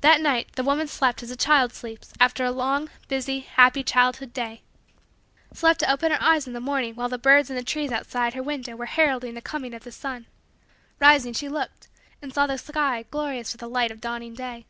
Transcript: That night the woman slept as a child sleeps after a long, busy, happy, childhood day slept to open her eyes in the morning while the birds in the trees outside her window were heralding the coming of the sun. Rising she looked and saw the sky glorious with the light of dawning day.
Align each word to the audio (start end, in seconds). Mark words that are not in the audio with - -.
That 0.00 0.22
night 0.22 0.52
the 0.56 0.62
woman 0.64 0.88
slept 0.88 1.22
as 1.22 1.30
a 1.30 1.36
child 1.36 1.74
sleeps 1.74 2.14
after 2.18 2.46
a 2.46 2.50
long, 2.50 2.88
busy, 3.08 3.40
happy, 3.40 3.82
childhood 3.84 4.32
day 4.32 4.62
slept 5.52 5.80
to 5.80 5.92
open 5.92 6.10
her 6.10 6.16
eyes 6.18 6.46
in 6.46 6.54
the 6.54 6.60
morning 6.62 6.94
while 6.94 7.10
the 7.10 7.18
birds 7.18 7.50
in 7.50 7.56
the 7.56 7.62
trees 7.62 7.92
outside 7.92 8.32
her 8.32 8.42
window 8.42 8.74
were 8.74 8.86
heralding 8.86 9.34
the 9.34 9.42
coming 9.42 9.74
of 9.74 9.84
the 9.84 9.92
sun. 9.92 10.28
Rising 10.98 11.34
she 11.34 11.50
looked 11.50 11.88
and 12.22 12.32
saw 12.32 12.46
the 12.46 12.56
sky 12.56 13.04
glorious 13.10 13.52
with 13.52 13.60
the 13.60 13.68
light 13.68 13.90
of 13.90 14.00
dawning 14.00 14.32
day. 14.32 14.64